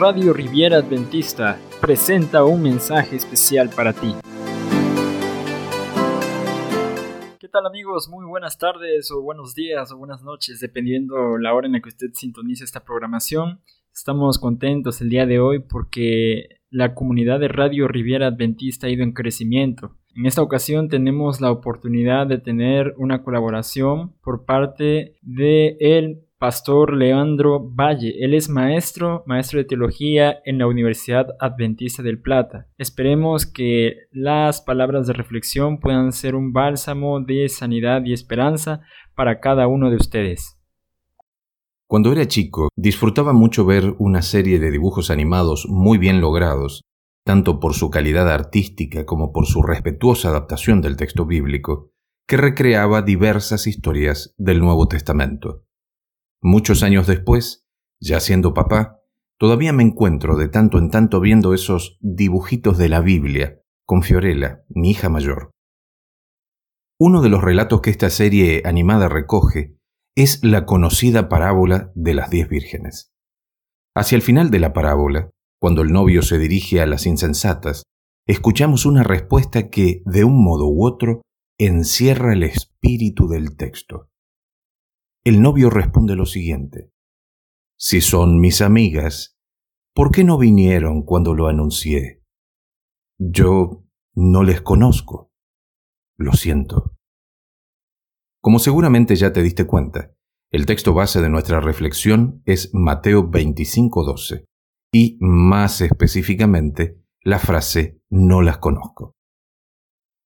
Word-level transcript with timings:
Radio 0.00 0.32
Riviera 0.32 0.78
Adventista 0.78 1.58
presenta 1.78 2.42
un 2.42 2.62
mensaje 2.62 3.16
especial 3.16 3.68
para 3.68 3.92
ti. 3.92 4.14
¿Qué 7.38 7.48
tal 7.48 7.66
amigos? 7.66 8.08
Muy 8.08 8.24
buenas 8.24 8.56
tardes 8.56 9.10
o 9.10 9.20
buenos 9.20 9.54
días 9.54 9.92
o 9.92 9.98
buenas 9.98 10.22
noches, 10.22 10.58
dependiendo 10.58 11.36
la 11.36 11.52
hora 11.52 11.66
en 11.66 11.74
la 11.74 11.82
que 11.82 11.90
usted 11.90 12.06
sintonice 12.14 12.64
esta 12.64 12.82
programación. 12.82 13.60
Estamos 13.92 14.38
contentos 14.38 15.02
el 15.02 15.10
día 15.10 15.26
de 15.26 15.38
hoy 15.38 15.58
porque 15.58 16.48
la 16.70 16.94
comunidad 16.94 17.38
de 17.38 17.48
Radio 17.48 17.86
Riviera 17.86 18.28
Adventista 18.28 18.86
ha 18.86 18.90
ido 18.90 19.02
en 19.02 19.12
crecimiento. 19.12 19.98
En 20.16 20.24
esta 20.24 20.40
ocasión 20.40 20.88
tenemos 20.88 21.42
la 21.42 21.50
oportunidad 21.50 22.26
de 22.26 22.38
tener 22.38 22.94
una 22.96 23.22
colaboración 23.22 24.14
por 24.22 24.46
parte 24.46 25.18
de 25.20 25.76
el 25.78 26.24
pastor 26.40 26.96
Leandro 26.96 27.60
Valle. 27.60 28.14
Él 28.18 28.32
es 28.32 28.48
maestro, 28.48 29.22
maestro 29.26 29.58
de 29.58 29.66
teología 29.66 30.38
en 30.46 30.58
la 30.58 30.66
Universidad 30.66 31.26
Adventista 31.38 32.02
del 32.02 32.20
Plata. 32.20 32.66
Esperemos 32.78 33.44
que 33.44 34.08
las 34.10 34.62
palabras 34.62 35.06
de 35.06 35.12
reflexión 35.12 35.78
puedan 35.78 36.12
ser 36.12 36.34
un 36.34 36.52
bálsamo 36.54 37.20
de 37.20 37.46
sanidad 37.50 38.02
y 38.06 38.14
esperanza 38.14 38.80
para 39.14 39.38
cada 39.38 39.68
uno 39.68 39.90
de 39.90 39.96
ustedes. 39.96 40.56
Cuando 41.86 42.10
era 42.10 42.26
chico, 42.26 42.68
disfrutaba 42.74 43.34
mucho 43.34 43.66
ver 43.66 43.94
una 43.98 44.22
serie 44.22 44.58
de 44.58 44.70
dibujos 44.70 45.10
animados 45.10 45.66
muy 45.68 45.98
bien 45.98 46.22
logrados, 46.22 46.84
tanto 47.22 47.60
por 47.60 47.74
su 47.74 47.90
calidad 47.90 48.32
artística 48.32 49.04
como 49.04 49.30
por 49.30 49.44
su 49.44 49.62
respetuosa 49.62 50.30
adaptación 50.30 50.80
del 50.80 50.96
texto 50.96 51.26
bíblico, 51.26 51.90
que 52.26 52.38
recreaba 52.38 53.02
diversas 53.02 53.66
historias 53.66 54.34
del 54.38 54.60
Nuevo 54.60 54.88
Testamento. 54.88 55.64
Muchos 56.42 56.82
años 56.82 57.06
después, 57.06 57.66
ya 58.00 58.18
siendo 58.20 58.54
papá, 58.54 59.00
todavía 59.38 59.72
me 59.72 59.82
encuentro 59.82 60.36
de 60.36 60.48
tanto 60.48 60.78
en 60.78 60.90
tanto 60.90 61.20
viendo 61.20 61.52
esos 61.54 61.98
dibujitos 62.00 62.78
de 62.78 62.88
la 62.88 63.00
Biblia 63.00 63.60
con 63.86 64.02
Fiorella, 64.02 64.64
mi 64.68 64.90
hija 64.90 65.08
mayor. 65.08 65.50
Uno 66.98 67.22
de 67.22 67.28
los 67.28 67.42
relatos 67.42 67.80
que 67.80 67.90
esta 67.90 68.10
serie 68.10 68.62
animada 68.64 69.08
recoge 69.08 69.76
es 70.16 70.44
la 70.44 70.66
conocida 70.66 71.28
parábola 71.28 71.92
de 71.94 72.14
las 72.14 72.30
diez 72.30 72.48
vírgenes. 72.48 73.10
Hacia 73.96 74.16
el 74.16 74.22
final 74.22 74.50
de 74.50 74.60
la 74.60 74.72
parábola, 74.72 75.30
cuando 75.60 75.82
el 75.82 75.92
novio 75.92 76.22
se 76.22 76.38
dirige 76.38 76.80
a 76.80 76.86
las 76.86 77.06
insensatas, 77.06 77.84
escuchamos 78.26 78.86
una 78.86 79.02
respuesta 79.02 79.70
que, 79.70 80.02
de 80.04 80.24
un 80.24 80.44
modo 80.44 80.68
u 80.68 80.86
otro, 80.86 81.22
encierra 81.58 82.32
el 82.32 82.42
espíritu 82.42 83.28
del 83.28 83.56
texto. 83.56 84.09
El 85.22 85.42
novio 85.42 85.68
responde 85.68 86.16
lo 86.16 86.24
siguiente. 86.24 86.90
Si 87.78 88.00
son 88.00 88.40
mis 88.40 88.62
amigas, 88.62 89.36
¿por 89.94 90.12
qué 90.12 90.24
no 90.24 90.38
vinieron 90.38 91.02
cuando 91.02 91.34
lo 91.34 91.46
anuncié? 91.46 92.22
Yo 93.18 93.84
no 94.14 94.42
les 94.42 94.62
conozco. 94.62 95.30
Lo 96.16 96.32
siento. 96.32 96.96
Como 98.40 98.58
seguramente 98.58 99.14
ya 99.14 99.30
te 99.30 99.42
diste 99.42 99.66
cuenta, 99.66 100.14
el 100.50 100.64
texto 100.64 100.94
base 100.94 101.20
de 101.20 101.28
nuestra 101.28 101.60
reflexión 101.60 102.42
es 102.46 102.70
Mateo 102.72 103.30
25:12 103.30 104.46
y, 104.90 105.18
más 105.20 105.82
específicamente, 105.82 106.98
la 107.22 107.38
frase 107.38 108.00
no 108.08 108.40
las 108.40 108.56
conozco. 108.56 109.16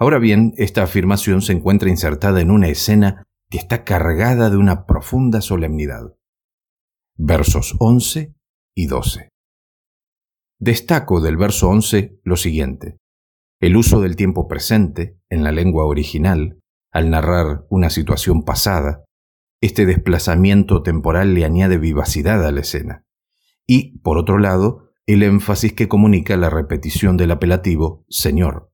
Ahora 0.00 0.18
bien, 0.18 0.52
esta 0.56 0.82
afirmación 0.82 1.42
se 1.42 1.52
encuentra 1.52 1.90
insertada 1.90 2.40
en 2.40 2.50
una 2.50 2.68
escena 2.68 3.22
que 3.50 3.58
está 3.58 3.84
cargada 3.84 4.48
de 4.48 4.56
una 4.56 4.86
profunda 4.86 5.40
solemnidad. 5.40 6.14
Versos 7.16 7.76
11 7.80 8.34
y 8.76 8.86
12. 8.86 9.28
Destaco 10.60 11.20
del 11.20 11.36
verso 11.36 11.68
11 11.68 12.20
lo 12.22 12.36
siguiente. 12.36 12.98
El 13.60 13.76
uso 13.76 14.00
del 14.00 14.16
tiempo 14.16 14.46
presente, 14.46 15.18
en 15.28 15.42
la 15.42 15.52
lengua 15.52 15.84
original, 15.84 16.60
al 16.92 17.10
narrar 17.10 17.66
una 17.68 17.90
situación 17.90 18.44
pasada, 18.44 19.04
este 19.60 19.84
desplazamiento 19.84 20.82
temporal 20.82 21.34
le 21.34 21.44
añade 21.44 21.76
vivacidad 21.76 22.46
a 22.46 22.52
la 22.52 22.60
escena. 22.60 23.04
Y, 23.66 23.98
por 23.98 24.16
otro 24.16 24.38
lado, 24.38 24.90
el 25.06 25.22
énfasis 25.22 25.72
que 25.72 25.88
comunica 25.88 26.36
la 26.36 26.50
repetición 26.50 27.16
del 27.16 27.32
apelativo 27.32 28.04
Señor. 28.08 28.69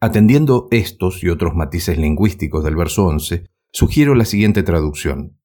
Atendiendo 0.00 0.68
estos 0.70 1.22
y 1.24 1.28
otros 1.30 1.54
matices 1.54 1.96
lingüísticos 1.96 2.62
del 2.62 2.76
verso 2.76 3.06
11, 3.06 3.46
sugiero 3.72 4.14
la 4.14 4.26
siguiente 4.26 4.62
traducción. 4.62 5.40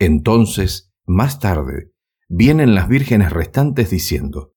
Entonces, 0.00 0.92
más 1.06 1.38
tarde, 1.38 1.92
vienen 2.28 2.74
las 2.74 2.88
vírgenes 2.88 3.32
restantes 3.32 3.90
diciendo, 3.90 4.54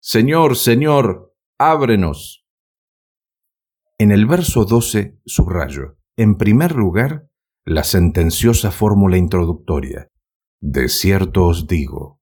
Señor, 0.00 0.56
Señor, 0.56 1.34
ábrenos. 1.58 2.46
En 3.98 4.10
el 4.10 4.26
verso 4.26 4.64
12 4.64 5.20
subrayo, 5.26 5.98
en 6.16 6.36
primer 6.36 6.74
lugar, 6.74 7.28
la 7.64 7.84
sentenciosa 7.84 8.70
fórmula 8.70 9.16
introductoria, 9.16 10.08
de 10.60 10.88
cierto 10.88 11.46
os 11.46 11.66
digo. 11.66 12.20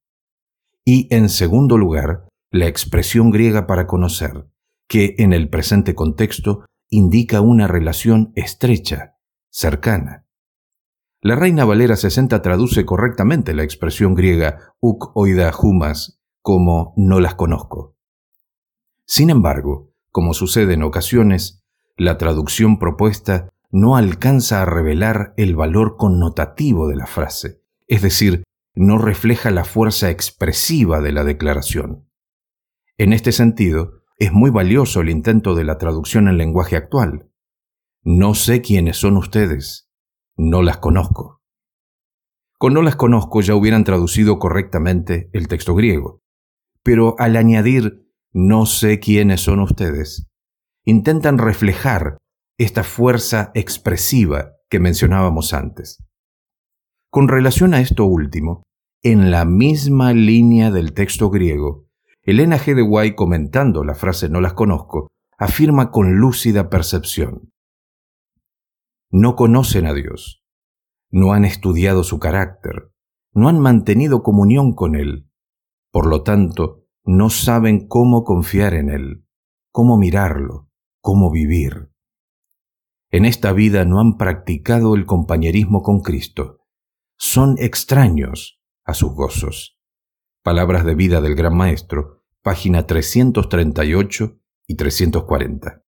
Y 0.84 1.14
en 1.14 1.28
segundo 1.28 1.78
lugar, 1.78 2.28
la 2.50 2.66
expresión 2.66 3.30
griega 3.30 3.66
para 3.66 3.86
conocer, 3.86 4.46
que 4.90 5.14
en 5.18 5.32
el 5.32 5.48
presente 5.48 5.94
contexto 5.94 6.64
indica 6.88 7.40
una 7.40 7.68
relación 7.68 8.32
estrecha, 8.34 9.14
cercana. 9.48 10.26
La 11.22 11.36
Reina 11.36 11.64
Valera 11.64 11.94
60 11.94 12.42
traduce 12.42 12.84
correctamente 12.84 13.54
la 13.54 13.62
expresión 13.62 14.16
griega 14.16 14.74
uk 14.80 15.12
oida 15.14 15.52
humas 15.56 16.20
como 16.42 16.92
no 16.96 17.20
las 17.20 17.36
conozco. 17.36 17.96
Sin 19.06 19.30
embargo, 19.30 19.92
como 20.10 20.34
sucede 20.34 20.74
en 20.74 20.82
ocasiones, 20.82 21.62
la 21.96 22.18
traducción 22.18 22.80
propuesta 22.80 23.48
no 23.70 23.94
alcanza 23.94 24.60
a 24.60 24.64
revelar 24.64 25.34
el 25.36 25.54
valor 25.54 25.96
connotativo 25.98 26.88
de 26.88 26.96
la 26.96 27.06
frase, 27.06 27.62
es 27.86 28.02
decir, 28.02 28.42
no 28.74 28.98
refleja 28.98 29.52
la 29.52 29.64
fuerza 29.64 30.10
expresiva 30.10 31.00
de 31.00 31.12
la 31.12 31.22
declaración. 31.22 32.08
En 32.98 33.12
este 33.12 33.30
sentido, 33.30 33.99
es 34.20 34.32
muy 34.32 34.50
valioso 34.50 35.00
el 35.00 35.08
intento 35.08 35.54
de 35.54 35.64
la 35.64 35.78
traducción 35.78 36.28
en 36.28 36.36
lenguaje 36.36 36.76
actual. 36.76 37.30
No 38.04 38.34
sé 38.34 38.60
quiénes 38.60 38.98
son 38.98 39.16
ustedes. 39.16 39.90
No 40.36 40.62
las 40.62 40.76
conozco. 40.76 41.42
Con 42.58 42.74
no 42.74 42.82
las 42.82 42.96
conozco 42.96 43.40
ya 43.40 43.54
hubieran 43.54 43.82
traducido 43.84 44.38
correctamente 44.38 45.30
el 45.32 45.48
texto 45.48 45.74
griego. 45.74 46.20
Pero 46.82 47.14
al 47.18 47.34
añadir 47.36 48.06
no 48.32 48.66
sé 48.66 49.00
quiénes 49.00 49.40
son 49.40 49.60
ustedes, 49.60 50.28
intentan 50.84 51.38
reflejar 51.38 52.18
esta 52.58 52.84
fuerza 52.84 53.50
expresiva 53.54 54.52
que 54.68 54.80
mencionábamos 54.80 55.54
antes. 55.54 56.04
Con 57.10 57.28
relación 57.28 57.72
a 57.72 57.80
esto 57.80 58.04
último, 58.04 58.64
en 59.02 59.30
la 59.30 59.46
misma 59.46 60.12
línea 60.12 60.70
del 60.70 60.92
texto 60.92 61.30
griego, 61.30 61.89
Elena 62.22 62.58
G. 62.58 62.74
de 62.74 63.14
comentando 63.14 63.82
la 63.82 63.94
frase 63.94 64.28
no 64.28 64.40
las 64.40 64.52
conozco, 64.52 65.08
afirma 65.38 65.90
con 65.90 66.16
lúcida 66.16 66.68
percepción. 66.68 67.52
No 69.10 69.36
conocen 69.36 69.86
a 69.86 69.94
Dios, 69.94 70.44
no 71.10 71.32
han 71.32 71.44
estudiado 71.44 72.04
su 72.04 72.18
carácter, 72.18 72.92
no 73.32 73.48
han 73.48 73.58
mantenido 73.58 74.22
comunión 74.22 74.74
con 74.74 74.96
Él, 74.96 75.30
por 75.90 76.06
lo 76.06 76.22
tanto, 76.22 76.86
no 77.04 77.30
saben 77.30 77.88
cómo 77.88 78.22
confiar 78.22 78.74
en 78.74 78.90
Él, 78.90 79.26
cómo 79.72 79.96
mirarlo, 79.96 80.68
cómo 81.00 81.30
vivir. 81.30 81.90
En 83.10 83.24
esta 83.24 83.52
vida 83.52 83.84
no 83.86 83.98
han 83.98 84.18
practicado 84.18 84.94
el 84.94 85.06
compañerismo 85.06 85.82
con 85.82 86.00
Cristo, 86.00 86.60
son 87.16 87.56
extraños 87.58 88.60
a 88.84 88.94
sus 88.94 89.14
gozos. 89.14 89.79
Palabras 90.42 90.86
de 90.86 90.94
vida 90.94 91.20
del 91.20 91.34
Gran 91.34 91.54
Maestro, 91.54 92.24
página 92.40 92.86
338 92.86 94.40
y 94.66 94.74
340. 94.76 95.84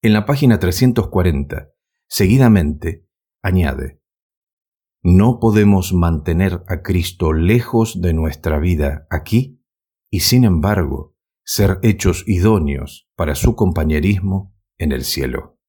En 0.00 0.12
la 0.14 0.24
página 0.24 0.58
340, 0.58 1.70
seguidamente, 2.06 3.06
añade, 3.42 4.00
No 5.02 5.38
podemos 5.38 5.92
mantener 5.92 6.62
a 6.66 6.80
Cristo 6.80 7.34
lejos 7.34 8.00
de 8.00 8.14
nuestra 8.14 8.58
vida 8.58 9.06
aquí 9.10 9.62
y 10.10 10.20
sin 10.20 10.44
embargo 10.44 11.14
ser 11.44 11.78
hechos 11.82 12.24
idóneos 12.26 13.06
para 13.16 13.34
su 13.34 13.54
compañerismo 13.54 14.56
en 14.78 14.92
el 14.92 15.04
cielo. 15.04 15.60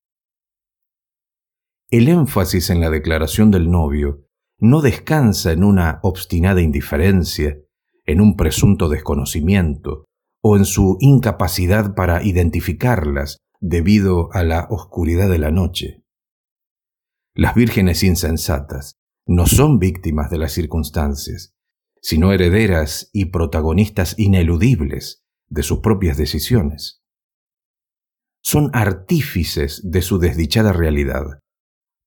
El 1.89 2.07
énfasis 2.07 2.69
en 2.69 2.79
la 2.79 2.89
declaración 2.89 3.51
del 3.51 3.69
novio 3.69 4.26
no 4.59 4.81
descansa 4.81 5.51
en 5.51 5.63
una 5.63 6.00
obstinada 6.04 6.62
indiferencia, 6.62 7.57
en 8.06 8.21
un 8.21 8.36
presunto 8.36 8.89
desconocimiento 8.89 10.06
o 10.42 10.57
en 10.57 10.65
su 10.65 10.98
incapacidad 11.00 11.94
para 11.94 12.24
identificarlas 12.24 13.38
debido 13.59 14.30
a 14.33 14.44
la 14.44 14.68
oscuridad 14.69 15.30
de 15.30 15.39
la 15.39 15.51
noche. 15.51 16.04
Las 17.33 17.54
vírgenes 17.54 18.04
insensatas 18.04 18.94
no 19.27 19.45
son 19.45 19.77
víctimas 19.77 20.30
de 20.30 20.38
las 20.38 20.54
circunstancias, 20.54 21.53
sino 22.01 22.31
herederas 22.31 23.10
y 23.12 23.25
protagonistas 23.25 24.15
ineludibles 24.18 25.24
de 25.50 25.63
sus 25.63 25.80
propias 25.80 26.18
decisiones. 26.18 27.01
Son 28.42 28.69
artífices 28.74 29.81
de 29.83 30.01
su 30.01 30.19
desdichada 30.19 30.71
realidad, 30.71 31.42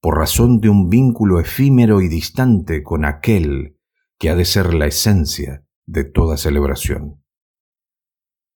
por 0.00 0.16
razón 0.16 0.60
de 0.60 0.68
un 0.68 0.88
vínculo 0.88 1.40
efímero 1.40 2.00
y 2.00 2.08
distante 2.08 2.82
con 2.82 3.04
aquel 3.04 3.78
que 4.18 4.30
ha 4.30 4.34
de 4.34 4.44
ser 4.44 4.74
la 4.74 4.86
esencia 4.86 5.66
de 5.86 6.04
toda 6.04 6.36
celebración. 6.36 7.22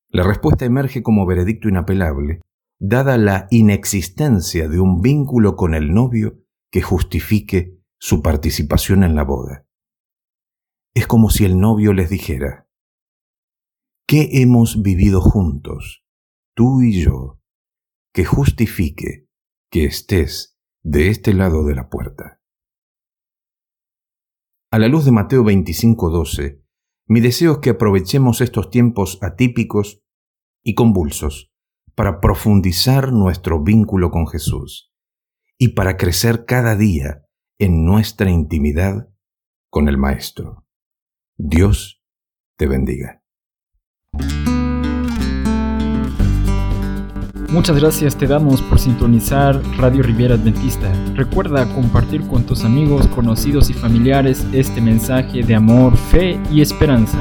La 0.08 0.22
respuesta 0.22 0.64
emerge 0.64 1.02
como 1.02 1.26
veredicto 1.26 1.68
inapelable, 1.68 2.40
dada 2.78 3.18
la 3.18 3.46
inexistencia 3.50 4.68
de 4.68 4.80
un 4.80 5.00
vínculo 5.00 5.56
con 5.56 5.74
el 5.74 5.92
novio 5.92 6.44
que 6.70 6.82
justifique 6.82 7.78
su 7.98 8.22
participación 8.22 9.02
en 9.02 9.14
la 9.14 9.24
boda. 9.24 9.66
Es 10.94 11.06
como 11.06 11.30
si 11.30 11.44
el 11.44 11.58
novio 11.58 11.92
les 11.92 12.10
dijera, 12.10 12.68
¿qué 14.06 14.28
hemos 14.42 14.82
vivido 14.82 15.20
juntos, 15.20 16.04
tú 16.54 16.82
y 16.82 17.02
yo, 17.02 17.40
que 18.12 18.24
justifique 18.24 19.28
que 19.70 19.86
estés 19.86 20.53
de 20.84 21.08
este 21.08 21.34
lado 21.34 21.64
de 21.64 21.74
la 21.74 21.88
puerta? 21.88 22.40
A 24.70 24.78
la 24.78 24.88
luz 24.88 25.04
de 25.04 25.12
Mateo 25.12 25.42
25:12, 25.42 26.62
mi 27.06 27.20
deseo 27.20 27.52
es 27.52 27.58
que 27.58 27.70
aprovechemos 27.70 28.40
estos 28.40 28.70
tiempos 28.70 29.18
atípicos 29.22 30.02
y 30.62 30.74
convulsos 30.74 31.52
para 31.94 32.20
profundizar 32.20 33.12
nuestro 33.12 33.62
vínculo 33.62 34.10
con 34.10 34.26
Jesús 34.26 34.92
y 35.58 35.74
para 35.74 35.96
crecer 35.96 36.44
cada 36.44 36.76
día 36.76 37.24
en 37.58 37.84
nuestra 37.84 38.30
intimidad 38.30 39.08
con 39.70 39.88
el 39.88 39.96
Maestro. 39.96 40.66
Dios 41.36 42.02
te 42.56 42.66
bendiga. 42.66 43.22
Muchas 47.54 47.78
gracias 47.78 48.16
te 48.16 48.26
damos 48.26 48.60
por 48.62 48.80
sintonizar 48.80 49.62
Radio 49.76 50.02
Riviera 50.02 50.34
Adventista. 50.34 50.92
Recuerda 51.14 51.72
compartir 51.72 52.26
con 52.26 52.42
tus 52.42 52.64
amigos, 52.64 53.06
conocidos 53.06 53.70
y 53.70 53.74
familiares 53.74 54.44
este 54.52 54.80
mensaje 54.80 55.44
de 55.44 55.54
amor, 55.54 55.96
fe 55.96 56.36
y 56.50 56.62
esperanza. 56.62 57.16